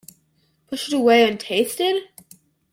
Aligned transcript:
Push 0.65 0.87
it 0.87 0.95
away 0.95 1.29
untasted? 1.31 2.01